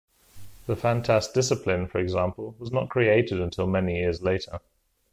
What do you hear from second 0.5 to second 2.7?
The Phantast discipline, for example,